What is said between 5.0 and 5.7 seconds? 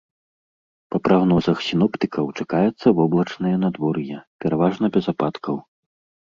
ападкаў.